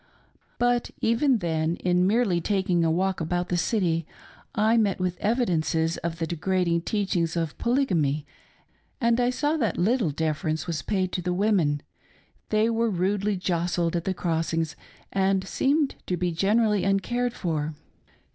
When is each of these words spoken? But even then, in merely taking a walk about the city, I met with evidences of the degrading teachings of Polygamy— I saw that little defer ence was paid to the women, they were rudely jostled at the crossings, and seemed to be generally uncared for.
But 0.57 0.89
even 0.99 1.37
then, 1.37 1.75
in 1.75 2.07
merely 2.07 2.41
taking 2.41 2.83
a 2.83 2.89
walk 2.89 3.21
about 3.21 3.49
the 3.49 3.55
city, 3.55 4.07
I 4.55 4.75
met 4.75 4.99
with 4.99 5.15
evidences 5.19 5.97
of 5.97 6.17
the 6.17 6.25
degrading 6.25 6.81
teachings 6.81 7.35
of 7.37 7.55
Polygamy— 7.59 8.25
I 8.99 9.29
saw 9.29 9.57
that 9.57 9.77
little 9.77 10.09
defer 10.09 10.47
ence 10.47 10.65
was 10.65 10.81
paid 10.81 11.11
to 11.11 11.21
the 11.21 11.35
women, 11.35 11.83
they 12.49 12.67
were 12.67 12.89
rudely 12.89 13.35
jostled 13.37 13.95
at 13.95 14.05
the 14.05 14.15
crossings, 14.15 14.75
and 15.13 15.45
seemed 15.47 15.93
to 16.07 16.17
be 16.17 16.31
generally 16.31 16.83
uncared 16.83 17.33
for. 17.35 17.75